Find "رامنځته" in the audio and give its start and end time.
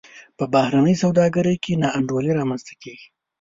2.39-2.73